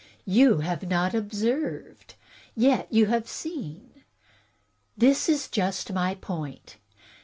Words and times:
You 0.25 0.61
have 0.61 0.81
not 0.89 1.13
observed. 1.13 2.15
And 2.55 2.63
yet 2.63 2.87
you 2.91 3.05
have 3.05 3.27
seen. 3.27 4.03
That 4.97 5.29
is 5.29 5.47
just 5.47 5.93
my 5.93 6.15
point. 6.15 6.77